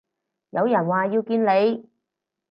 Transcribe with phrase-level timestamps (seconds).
[0.49, 1.87] 有人話要見你